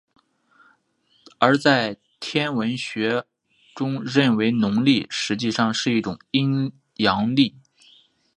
[1.37, 3.23] 而在天文学
[3.75, 7.55] 中认为农历实际上是一种阴阳历。